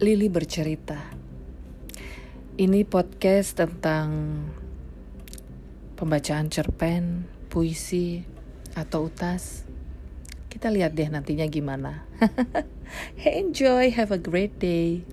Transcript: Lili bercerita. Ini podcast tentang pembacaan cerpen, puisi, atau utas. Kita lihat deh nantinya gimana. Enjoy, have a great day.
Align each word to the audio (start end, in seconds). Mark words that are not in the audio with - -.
Lili 0.00 0.32
bercerita. 0.32 0.96
Ini 2.56 2.88
podcast 2.88 3.52
tentang 3.52 4.08
pembacaan 5.92 6.48
cerpen, 6.48 7.28
puisi, 7.52 8.24
atau 8.72 9.12
utas. 9.12 9.68
Kita 10.48 10.72
lihat 10.72 10.96
deh 10.96 11.04
nantinya 11.04 11.44
gimana. 11.52 12.08
Enjoy, 13.28 13.92
have 13.92 14.08
a 14.08 14.16
great 14.16 14.56
day. 14.56 15.04